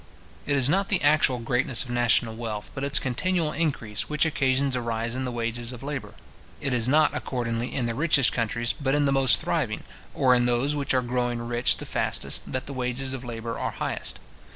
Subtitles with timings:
[0.47, 4.75] It is not the actual greatness of national wealth, but its continual increase, which occasions
[4.75, 6.15] a rise in the wages of labour.
[6.59, 9.83] It is not, accordingly, in the richest countries, but in the most thriving,
[10.15, 13.69] or in those which are growing rich the fastest, that the wages of labour are
[13.73, 14.19] highest.